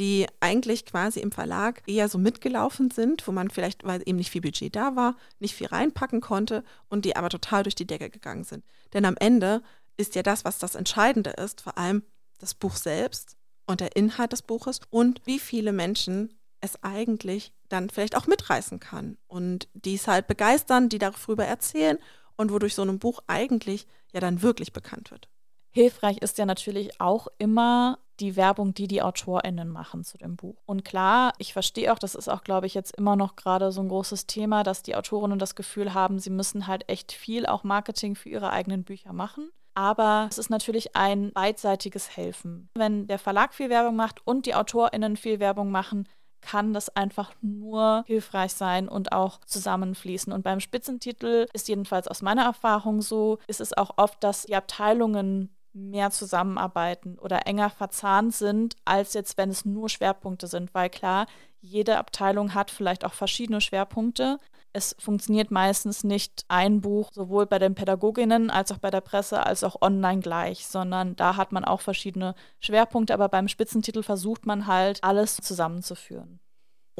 die 0.00 0.26
eigentlich 0.40 0.86
quasi 0.86 1.20
im 1.20 1.30
Verlag 1.30 1.82
eher 1.86 2.08
so 2.08 2.16
mitgelaufen 2.16 2.90
sind, 2.90 3.26
wo 3.28 3.32
man 3.32 3.50
vielleicht, 3.50 3.84
weil 3.84 4.02
eben 4.06 4.16
nicht 4.16 4.30
viel 4.30 4.40
Budget 4.40 4.74
da 4.74 4.96
war, 4.96 5.14
nicht 5.40 5.54
viel 5.54 5.66
reinpacken 5.66 6.22
konnte 6.22 6.64
und 6.88 7.04
die 7.04 7.16
aber 7.16 7.28
total 7.28 7.64
durch 7.64 7.74
die 7.74 7.86
Decke 7.86 8.08
gegangen 8.08 8.44
sind. 8.44 8.64
Denn 8.94 9.04
am 9.04 9.18
Ende 9.18 9.62
ist 9.98 10.14
ja 10.14 10.22
das, 10.22 10.46
was 10.46 10.58
das 10.58 10.74
Entscheidende 10.74 11.30
ist, 11.30 11.60
vor 11.60 11.76
allem 11.76 12.02
das 12.38 12.54
Buch 12.54 12.76
selbst 12.76 13.36
und 13.66 13.80
der 13.80 13.94
Inhalt 13.94 14.32
des 14.32 14.40
Buches 14.40 14.80
und 14.88 15.20
wie 15.26 15.38
viele 15.38 15.72
Menschen 15.72 16.32
es 16.62 16.82
eigentlich 16.82 17.52
dann 17.68 17.90
vielleicht 17.90 18.16
auch 18.16 18.26
mitreißen 18.26 18.80
kann 18.80 19.18
und 19.28 19.68
die 19.74 19.96
es 19.96 20.08
halt 20.08 20.26
begeistern, 20.28 20.88
die 20.88 20.98
darüber 20.98 21.44
erzählen 21.44 21.98
und 22.36 22.50
wodurch 22.50 22.74
so 22.74 22.82
ein 22.82 22.98
Buch 22.98 23.20
eigentlich 23.26 23.86
ja 24.14 24.20
dann 24.20 24.40
wirklich 24.40 24.72
bekannt 24.72 25.10
wird. 25.10 25.28
Hilfreich 25.70 26.18
ist 26.18 26.38
ja 26.38 26.46
natürlich 26.46 27.00
auch 27.00 27.28
immer 27.38 27.98
die 28.20 28.36
Werbung, 28.36 28.74
die 28.74 28.86
die 28.86 29.02
AutorInnen 29.02 29.68
machen 29.68 30.04
zu 30.04 30.18
dem 30.18 30.36
Buch. 30.36 30.62
Und 30.66 30.84
klar, 30.84 31.32
ich 31.38 31.52
verstehe 31.52 31.92
auch, 31.92 31.98
das 31.98 32.14
ist 32.14 32.28
auch, 32.28 32.44
glaube 32.44 32.66
ich, 32.66 32.74
jetzt 32.74 32.96
immer 32.96 33.16
noch 33.16 33.36
gerade 33.36 33.72
so 33.72 33.80
ein 33.80 33.88
großes 33.88 34.26
Thema, 34.26 34.62
dass 34.62 34.82
die 34.82 34.94
Autorinnen 34.94 35.38
das 35.38 35.54
Gefühl 35.54 35.94
haben, 35.94 36.18
sie 36.18 36.30
müssen 36.30 36.66
halt 36.66 36.88
echt 36.88 37.12
viel 37.12 37.46
auch 37.46 37.64
Marketing 37.64 38.14
für 38.14 38.28
ihre 38.28 38.50
eigenen 38.50 38.84
Bücher 38.84 39.12
machen. 39.12 39.50
Aber 39.74 40.26
es 40.30 40.38
ist 40.38 40.50
natürlich 40.50 40.96
ein 40.96 41.32
beidseitiges 41.32 42.16
Helfen. 42.16 42.68
Wenn 42.74 43.06
der 43.06 43.18
Verlag 43.18 43.54
viel 43.54 43.70
Werbung 43.70 43.96
macht 43.96 44.26
und 44.26 44.44
die 44.46 44.54
AutorInnen 44.54 45.16
viel 45.16 45.40
Werbung 45.40 45.70
machen, 45.70 46.06
kann 46.40 46.72
das 46.72 46.94
einfach 46.96 47.32
nur 47.42 48.04
hilfreich 48.06 48.52
sein 48.52 48.88
und 48.88 49.12
auch 49.12 49.40
zusammenfließen. 49.44 50.32
Und 50.32 50.42
beim 50.42 50.60
Spitzentitel 50.60 51.46
ist 51.52 51.68
jedenfalls 51.68 52.08
aus 52.08 52.22
meiner 52.22 52.44
Erfahrung 52.44 53.02
so, 53.02 53.38
ist 53.46 53.60
es 53.60 53.76
auch 53.76 53.92
oft, 53.96 54.22
dass 54.24 54.44
die 54.44 54.56
Abteilungen 54.56 55.54
mehr 55.72 56.10
zusammenarbeiten 56.10 57.18
oder 57.18 57.46
enger 57.46 57.70
verzahnt 57.70 58.34
sind, 58.34 58.76
als 58.84 59.14
jetzt, 59.14 59.38
wenn 59.38 59.50
es 59.50 59.64
nur 59.64 59.88
Schwerpunkte 59.88 60.46
sind. 60.46 60.74
Weil 60.74 60.90
klar, 60.90 61.26
jede 61.60 61.98
Abteilung 61.98 62.54
hat 62.54 62.70
vielleicht 62.70 63.04
auch 63.04 63.12
verschiedene 63.12 63.60
Schwerpunkte. 63.60 64.38
Es 64.72 64.94
funktioniert 64.98 65.50
meistens 65.50 66.04
nicht 66.04 66.44
ein 66.48 66.80
Buch, 66.80 67.10
sowohl 67.12 67.46
bei 67.46 67.58
den 67.58 67.74
Pädagoginnen 67.74 68.50
als 68.50 68.70
auch 68.72 68.78
bei 68.78 68.90
der 68.90 69.00
Presse, 69.00 69.44
als 69.44 69.64
auch 69.64 69.82
online 69.82 70.20
gleich, 70.20 70.66
sondern 70.66 71.16
da 71.16 71.36
hat 71.36 71.52
man 71.52 71.64
auch 71.64 71.80
verschiedene 71.80 72.34
Schwerpunkte, 72.60 73.12
aber 73.12 73.28
beim 73.28 73.48
Spitzentitel 73.48 74.02
versucht 74.02 74.46
man 74.46 74.66
halt, 74.66 75.02
alles 75.02 75.36
zusammenzuführen. 75.36 76.40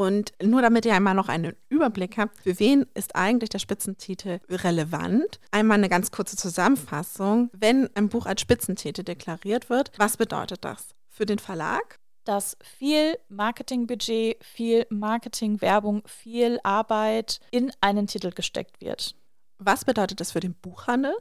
Und 0.00 0.32
nur 0.42 0.62
damit 0.62 0.86
ihr 0.86 0.94
einmal 0.94 1.14
noch 1.14 1.28
einen 1.28 1.54
Überblick 1.68 2.16
habt, 2.16 2.40
für 2.42 2.58
wen 2.58 2.86
ist 2.94 3.16
eigentlich 3.16 3.50
der 3.50 3.58
Spitzentitel 3.58 4.40
relevant? 4.48 5.38
Einmal 5.50 5.76
eine 5.76 5.90
ganz 5.90 6.10
kurze 6.10 6.38
Zusammenfassung. 6.38 7.50
Wenn 7.52 7.94
ein 7.94 8.08
Buch 8.08 8.24
als 8.24 8.40
Spitzentitel 8.40 9.02
deklariert 9.02 9.68
wird, 9.68 9.92
was 9.98 10.16
bedeutet 10.16 10.64
das? 10.64 10.94
Für 11.10 11.26
den 11.26 11.38
Verlag? 11.38 11.98
Dass 12.24 12.56
viel 12.62 13.18
Marketingbudget, 13.28 14.42
viel 14.42 14.86
Marketingwerbung, 14.88 16.00
viel 16.06 16.60
Arbeit 16.62 17.40
in 17.50 17.70
einen 17.82 18.06
Titel 18.06 18.30
gesteckt 18.30 18.80
wird. 18.80 19.14
Was 19.58 19.84
bedeutet 19.84 20.20
das 20.20 20.32
für 20.32 20.40
den 20.40 20.54
Buchhandel? 20.54 21.12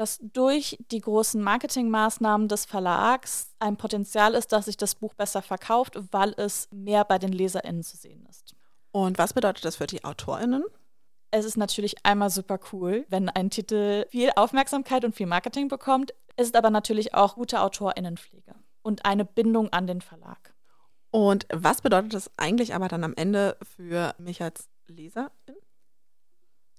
Dass 0.00 0.18
durch 0.22 0.78
die 0.90 1.02
großen 1.02 1.42
Marketingmaßnahmen 1.42 2.48
des 2.48 2.64
Verlags 2.64 3.50
ein 3.58 3.76
Potenzial 3.76 4.32
ist, 4.32 4.50
dass 4.50 4.64
sich 4.64 4.78
das 4.78 4.94
Buch 4.94 5.12
besser 5.12 5.42
verkauft, 5.42 5.98
weil 6.10 6.32
es 6.38 6.68
mehr 6.72 7.04
bei 7.04 7.18
den 7.18 7.32
LeserInnen 7.32 7.82
zu 7.82 7.98
sehen 7.98 8.26
ist. 8.30 8.54
Und 8.92 9.18
was 9.18 9.34
bedeutet 9.34 9.62
das 9.62 9.76
für 9.76 9.86
die 9.86 10.02
AutorInnen? 10.02 10.64
Es 11.30 11.44
ist 11.44 11.58
natürlich 11.58 11.96
einmal 12.02 12.30
super 12.30 12.58
cool, 12.72 13.04
wenn 13.10 13.28
ein 13.28 13.50
Titel 13.50 14.06
viel 14.08 14.30
Aufmerksamkeit 14.36 15.04
und 15.04 15.14
viel 15.14 15.26
Marketing 15.26 15.68
bekommt. 15.68 16.14
Es 16.34 16.46
ist 16.46 16.56
aber 16.56 16.70
natürlich 16.70 17.12
auch 17.12 17.34
gute 17.34 17.60
AutorInnenpflege 17.60 18.54
und 18.80 19.04
eine 19.04 19.26
Bindung 19.26 19.70
an 19.70 19.86
den 19.86 20.00
Verlag. 20.00 20.54
Und 21.10 21.46
was 21.52 21.82
bedeutet 21.82 22.14
das 22.14 22.30
eigentlich 22.38 22.74
aber 22.74 22.88
dann 22.88 23.04
am 23.04 23.12
Ende 23.16 23.58
für 23.76 24.14
mich 24.16 24.42
als 24.42 24.70
Leserin? 24.86 25.59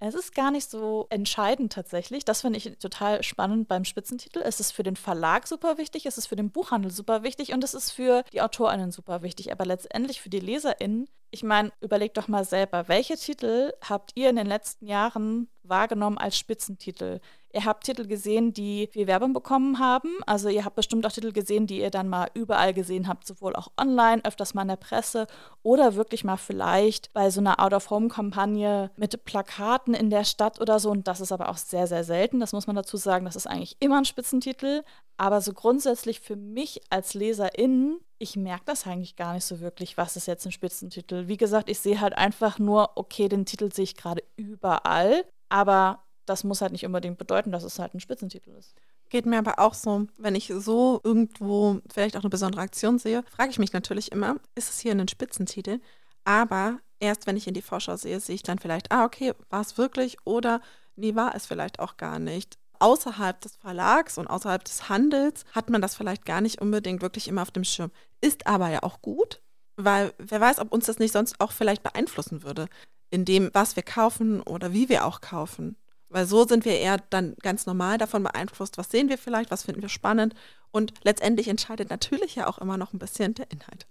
Es 0.03 0.15
ist 0.15 0.33
gar 0.33 0.49
nicht 0.49 0.67
so 0.67 1.05
entscheidend 1.11 1.73
tatsächlich. 1.73 2.25
Das 2.25 2.41
finde 2.41 2.57
ich 2.57 2.75
total 2.79 3.21
spannend 3.21 3.67
beim 3.67 3.85
Spitzentitel. 3.85 4.39
Es 4.39 4.59
ist 4.59 4.71
für 4.71 4.81
den 4.81 4.95
Verlag 4.95 5.47
super 5.47 5.77
wichtig, 5.77 6.07
es 6.07 6.17
ist 6.17 6.25
für 6.25 6.35
den 6.35 6.49
Buchhandel 6.49 6.89
super 6.89 7.21
wichtig 7.21 7.53
und 7.53 7.63
es 7.63 7.75
ist 7.75 7.91
für 7.91 8.23
die 8.33 8.41
AutorInnen 8.41 8.89
super 8.89 9.21
wichtig. 9.21 9.51
Aber 9.51 9.63
letztendlich 9.63 10.19
für 10.19 10.31
die 10.31 10.39
LeserInnen, 10.39 11.07
ich 11.29 11.43
meine, 11.43 11.71
überlegt 11.81 12.17
doch 12.17 12.27
mal 12.27 12.43
selber, 12.45 12.87
welche 12.87 13.15
Titel 13.15 13.73
habt 13.87 14.13
ihr 14.15 14.31
in 14.31 14.37
den 14.37 14.47
letzten 14.47 14.87
Jahren 14.87 15.49
wahrgenommen 15.61 16.17
als 16.17 16.35
Spitzentitel? 16.35 17.19
Ihr 17.53 17.65
habt 17.65 17.85
Titel 17.85 18.07
gesehen, 18.07 18.53
die 18.53 18.87
viel 18.91 19.07
Werbung 19.07 19.33
bekommen 19.33 19.79
haben. 19.79 20.09
Also 20.25 20.49
ihr 20.49 20.65
habt 20.65 20.75
bestimmt 20.75 21.05
auch 21.05 21.11
Titel 21.11 21.31
gesehen, 21.31 21.67
die 21.67 21.79
ihr 21.79 21.89
dann 21.89 22.07
mal 22.07 22.29
überall 22.33 22.73
gesehen 22.73 23.07
habt, 23.07 23.25
sowohl 23.25 23.55
auch 23.55 23.69
online, 23.79 24.23
öfters 24.25 24.53
mal 24.53 24.63
in 24.63 24.69
der 24.69 24.75
Presse 24.75 25.27
oder 25.63 25.95
wirklich 25.95 26.23
mal 26.23 26.37
vielleicht 26.37 27.13
bei 27.13 27.29
so 27.29 27.39
einer 27.41 27.59
Out-of-Home-Kampagne 27.59 28.91
mit 28.95 29.23
Plakaten 29.25 29.93
in 29.93 30.09
der 30.09 30.23
Stadt 30.23 30.61
oder 30.61 30.79
so. 30.79 30.89
Und 30.89 31.07
das 31.07 31.21
ist 31.21 31.31
aber 31.31 31.49
auch 31.49 31.57
sehr, 31.57 31.87
sehr 31.87 32.03
selten. 32.03 32.39
Das 32.39 32.53
muss 32.53 32.67
man 32.67 32.75
dazu 32.75 32.97
sagen. 32.97 33.25
Das 33.25 33.35
ist 33.35 33.47
eigentlich 33.47 33.77
immer 33.79 33.97
ein 33.97 34.05
Spitzentitel. 34.05 34.83
Aber 35.17 35.41
so 35.41 35.53
grundsätzlich 35.53 36.19
für 36.19 36.35
mich 36.35 36.81
als 36.89 37.13
Leserin 37.13 37.99
ich 38.21 38.35
merke 38.35 38.65
das 38.65 38.85
eigentlich 38.85 39.15
gar 39.15 39.33
nicht 39.33 39.45
so 39.45 39.61
wirklich, 39.61 39.97
was 39.97 40.15
ist 40.15 40.27
jetzt 40.27 40.45
ein 40.45 40.51
Spitzentitel. 40.51 41.27
Wie 41.27 41.37
gesagt, 41.37 41.69
ich 41.69 41.79
sehe 41.79 41.99
halt 41.99 42.15
einfach 42.15 42.59
nur, 42.59 42.91
okay, 42.95 43.27
den 43.27 43.45
Titel 43.45 43.73
sehe 43.73 43.83
ich 43.83 43.97
gerade 43.97 44.23
überall, 44.35 45.25
aber 45.49 46.03
das 46.25 46.43
muss 46.43 46.61
halt 46.61 46.71
nicht 46.71 46.85
unbedingt 46.85 47.17
bedeuten, 47.17 47.51
dass 47.51 47.63
es 47.63 47.79
halt 47.79 47.93
ein 47.93 47.99
Spitzentitel 47.99 48.51
ist. 48.51 48.75
Geht 49.09 49.25
mir 49.25 49.39
aber 49.39 49.59
auch 49.59 49.73
so, 49.73 50.07
wenn 50.17 50.35
ich 50.35 50.53
so 50.55 51.01
irgendwo 51.03 51.81
vielleicht 51.91 52.15
auch 52.15 52.21
eine 52.21 52.29
besondere 52.29 52.61
Aktion 52.61 52.97
sehe, 52.97 53.23
frage 53.35 53.51
ich 53.51 53.59
mich 53.59 53.73
natürlich 53.73 54.11
immer, 54.11 54.37
ist 54.55 54.69
es 54.69 54.79
hier 54.79 54.93
ein 54.93 55.07
Spitzentitel? 55.07 55.79
Aber 56.23 56.79
erst 56.99 57.27
wenn 57.27 57.35
ich 57.35 57.47
in 57.47 57.53
die 57.53 57.61
Vorschau 57.61 57.97
sehe, 57.97 58.19
sehe 58.19 58.35
ich 58.35 58.43
dann 58.43 58.59
vielleicht, 58.59 58.91
ah, 58.91 59.03
okay, 59.03 59.33
war 59.49 59.61
es 59.61 59.77
wirklich 59.77 60.17
oder 60.23 60.61
nee, 60.95 61.15
war 61.15 61.35
es 61.35 61.45
vielleicht 61.45 61.79
auch 61.79 61.97
gar 61.97 62.19
nicht. 62.19 62.57
Außerhalb 62.79 63.39
des 63.41 63.57
Verlags 63.57 64.17
und 64.17 64.27
außerhalb 64.27 64.63
des 64.63 64.89
Handels 64.89 65.43
hat 65.51 65.69
man 65.69 65.81
das 65.81 65.95
vielleicht 65.95 66.25
gar 66.25 66.41
nicht 66.41 66.61
unbedingt 66.61 67.01
wirklich 67.01 67.27
immer 67.27 67.41
auf 67.41 67.51
dem 67.51 67.63
Schirm. 67.63 67.91
Ist 68.21 68.47
aber 68.47 68.69
ja 68.69 68.81
auch 68.83 69.01
gut, 69.01 69.41
weil 69.75 70.13
wer 70.17 70.41
weiß, 70.41 70.59
ob 70.59 70.71
uns 70.71 70.85
das 70.85 70.99
nicht 70.99 71.11
sonst 71.11 71.39
auch 71.39 71.51
vielleicht 71.51 71.83
beeinflussen 71.83 72.43
würde, 72.43 72.67
in 73.09 73.25
dem, 73.25 73.49
was 73.53 73.75
wir 73.75 73.83
kaufen 73.83 74.41
oder 74.41 74.73
wie 74.73 74.89
wir 74.89 75.05
auch 75.05 75.21
kaufen. 75.21 75.75
Weil 76.11 76.25
so 76.25 76.45
sind 76.45 76.65
wir 76.65 76.77
eher 76.77 76.97
dann 77.09 77.35
ganz 77.41 77.65
normal 77.65 77.97
davon 77.97 78.23
beeinflusst, 78.23 78.77
was 78.77 78.91
sehen 78.91 79.09
wir 79.09 79.17
vielleicht, 79.17 79.49
was 79.49 79.63
finden 79.63 79.81
wir 79.81 79.89
spannend. 79.89 80.35
Und 80.71 80.93
letztendlich 81.03 81.47
entscheidet 81.47 81.89
natürlich 81.89 82.35
ja 82.35 82.47
auch 82.47 82.57
immer 82.57 82.77
noch 82.77 82.93
ein 82.93 82.99
bisschen 82.99 83.33
der 83.33 83.49
Inhalt. 83.49 83.87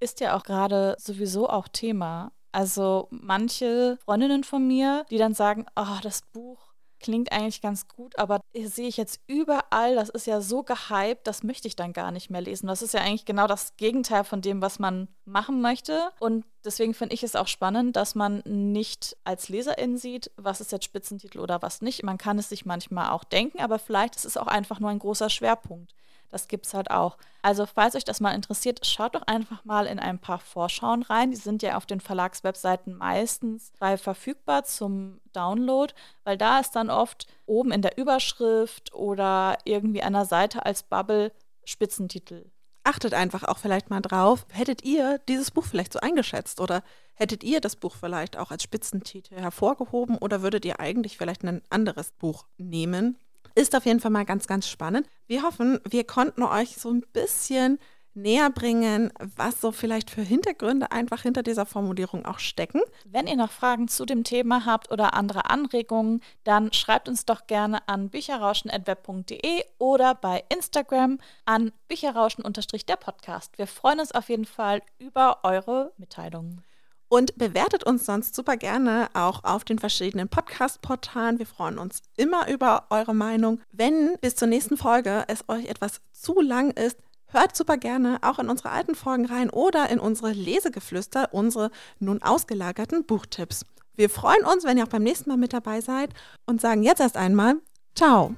Ist 0.00 0.20
ja 0.20 0.36
auch 0.36 0.42
gerade 0.42 0.96
sowieso 0.98 1.48
auch 1.48 1.68
Thema. 1.68 2.32
Also 2.52 3.06
manche 3.10 3.98
Freundinnen 4.04 4.42
von 4.42 4.66
mir, 4.66 5.06
die 5.10 5.18
dann 5.18 5.34
sagen, 5.34 5.66
oh, 5.76 5.98
das 6.02 6.22
Buch 6.22 6.69
klingt 7.00 7.32
eigentlich 7.32 7.60
ganz 7.60 7.88
gut, 7.88 8.18
aber 8.18 8.40
sehe 8.54 8.88
ich 8.88 8.96
jetzt 8.96 9.20
überall, 9.26 9.94
das 9.94 10.08
ist 10.10 10.26
ja 10.26 10.40
so 10.40 10.62
gehypt, 10.62 11.26
das 11.26 11.42
möchte 11.42 11.66
ich 11.66 11.76
dann 11.76 11.92
gar 11.92 12.10
nicht 12.12 12.30
mehr 12.30 12.40
lesen. 12.40 12.66
Das 12.66 12.82
ist 12.82 12.94
ja 12.94 13.00
eigentlich 13.00 13.24
genau 13.24 13.46
das 13.46 13.76
Gegenteil 13.76 14.24
von 14.24 14.42
dem, 14.42 14.62
was 14.62 14.78
man 14.78 15.08
machen 15.24 15.60
möchte. 15.60 16.10
Und 16.20 16.44
deswegen 16.64 16.94
finde 16.94 17.14
ich 17.14 17.22
es 17.22 17.36
auch 17.36 17.48
spannend, 17.48 17.96
dass 17.96 18.14
man 18.14 18.42
nicht 18.44 19.16
als 19.24 19.48
Leserin 19.48 19.96
sieht, 19.96 20.30
was 20.36 20.60
ist 20.60 20.72
jetzt 20.72 20.84
Spitzentitel 20.84 21.40
oder 21.40 21.62
was 21.62 21.82
nicht. 21.82 22.02
Man 22.02 22.18
kann 22.18 22.38
es 22.38 22.48
sich 22.48 22.66
manchmal 22.66 23.10
auch 23.10 23.24
denken, 23.24 23.60
aber 23.60 23.78
vielleicht 23.78 24.16
ist 24.16 24.24
es 24.26 24.36
auch 24.36 24.46
einfach 24.46 24.80
nur 24.80 24.90
ein 24.90 24.98
großer 24.98 25.30
Schwerpunkt. 25.30 25.94
Das 26.30 26.48
gibt 26.48 26.66
es 26.66 26.74
halt 26.74 26.90
auch. 26.90 27.16
Also, 27.42 27.66
falls 27.66 27.94
euch 27.94 28.04
das 28.04 28.20
mal 28.20 28.34
interessiert, 28.34 28.86
schaut 28.86 29.14
doch 29.14 29.22
einfach 29.22 29.64
mal 29.64 29.86
in 29.86 29.98
ein 29.98 30.18
paar 30.18 30.38
Vorschauen 30.38 31.02
rein. 31.02 31.30
Die 31.30 31.36
sind 31.36 31.62
ja 31.62 31.76
auf 31.76 31.86
den 31.86 32.00
Verlagswebseiten 32.00 32.94
meistens 32.94 33.72
frei 33.76 33.96
verfügbar 33.96 34.64
zum 34.64 35.20
Download, 35.32 35.92
weil 36.24 36.36
da 36.36 36.60
ist 36.60 36.76
dann 36.76 36.90
oft 36.90 37.26
oben 37.46 37.72
in 37.72 37.82
der 37.82 37.98
Überschrift 37.98 38.94
oder 38.94 39.58
irgendwie 39.64 40.02
an 40.02 40.12
der 40.12 40.24
Seite 40.24 40.64
als 40.64 40.82
Bubble 40.82 41.32
Spitzentitel. 41.64 42.50
Achtet 42.82 43.12
einfach 43.12 43.44
auch 43.44 43.58
vielleicht 43.58 43.90
mal 43.90 44.00
drauf, 44.00 44.46
hättet 44.50 44.82
ihr 44.82 45.18
dieses 45.28 45.50
Buch 45.50 45.64
vielleicht 45.64 45.92
so 45.92 46.00
eingeschätzt 46.00 46.60
oder 46.60 46.82
hättet 47.14 47.44
ihr 47.44 47.60
das 47.60 47.76
Buch 47.76 47.94
vielleicht 47.94 48.38
auch 48.38 48.50
als 48.50 48.62
Spitzentitel 48.62 49.36
hervorgehoben 49.36 50.16
oder 50.16 50.42
würdet 50.42 50.64
ihr 50.64 50.80
eigentlich 50.80 51.18
vielleicht 51.18 51.44
ein 51.44 51.62
anderes 51.68 52.12
Buch 52.12 52.46
nehmen? 52.56 53.18
Ist 53.54 53.74
auf 53.74 53.84
jeden 53.86 54.00
Fall 54.00 54.10
mal 54.10 54.24
ganz, 54.24 54.46
ganz 54.46 54.68
spannend. 54.68 55.06
Wir 55.26 55.42
hoffen, 55.42 55.80
wir 55.88 56.04
konnten 56.04 56.42
euch 56.42 56.76
so 56.76 56.90
ein 56.90 57.04
bisschen 57.12 57.78
näher 58.14 58.50
bringen, 58.50 59.12
was 59.36 59.60
so 59.60 59.72
vielleicht 59.72 60.10
für 60.10 60.22
Hintergründe 60.22 60.90
einfach 60.92 61.22
hinter 61.22 61.42
dieser 61.42 61.66
Formulierung 61.66 62.26
auch 62.26 62.38
stecken. 62.38 62.80
Wenn 63.04 63.26
ihr 63.26 63.36
noch 63.36 63.50
Fragen 63.50 63.88
zu 63.88 64.04
dem 64.04 64.24
Thema 64.24 64.66
habt 64.66 64.90
oder 64.90 65.14
andere 65.14 65.48
Anregungen, 65.50 66.20
dann 66.44 66.72
schreibt 66.72 67.08
uns 67.08 67.24
doch 67.24 67.46
gerne 67.46 67.86
an 67.88 68.10
bücherrauschen.web.de 68.10 69.64
oder 69.78 70.14
bei 70.14 70.44
Instagram 70.48 71.18
an 71.44 71.72
bücherrauschen-der 71.88 72.96
Podcast. 72.96 73.58
Wir 73.58 73.66
freuen 73.66 74.00
uns 74.00 74.12
auf 74.12 74.28
jeden 74.28 74.46
Fall 74.46 74.82
über 74.98 75.40
eure 75.42 75.92
Mitteilungen. 75.96 76.64
Und 77.10 77.36
bewertet 77.36 77.84
uns 77.84 78.06
sonst 78.06 78.36
super 78.36 78.56
gerne 78.56 79.08
auch 79.14 79.44
auf 79.44 79.64
den 79.64 79.78
verschiedenen 79.78 80.28
Podcast-Portalen. 80.28 81.38
Wir 81.38 81.46
freuen 81.46 81.76
uns 81.76 82.02
immer 82.16 82.48
über 82.48 82.86
eure 82.88 83.14
Meinung. 83.14 83.60
Wenn 83.72 84.16
bis 84.20 84.36
zur 84.36 84.48
nächsten 84.48 84.76
Folge 84.76 85.24
es 85.26 85.44
euch 85.48 85.66
etwas 85.66 86.00
zu 86.12 86.40
lang 86.40 86.70
ist, 86.70 86.96
hört 87.26 87.56
super 87.56 87.76
gerne 87.76 88.18
auch 88.22 88.38
in 88.38 88.48
unsere 88.48 88.70
alten 88.70 88.94
Folgen 88.94 89.26
rein 89.26 89.50
oder 89.50 89.90
in 89.90 89.98
unsere 89.98 90.30
Lesegeflüster, 90.30 91.34
unsere 91.34 91.70
nun 91.98 92.22
ausgelagerten 92.22 93.04
Buchtipps. 93.04 93.66
Wir 93.96 94.08
freuen 94.08 94.44
uns, 94.44 94.64
wenn 94.64 94.78
ihr 94.78 94.84
auch 94.84 94.88
beim 94.88 95.02
nächsten 95.02 95.30
Mal 95.30 95.36
mit 95.36 95.52
dabei 95.52 95.80
seid 95.80 96.14
und 96.46 96.60
sagen 96.60 96.82
jetzt 96.84 97.00
erst 97.00 97.16
einmal 97.16 97.56
Ciao. 97.94 98.34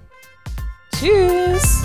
Tschüss. 0.95 1.85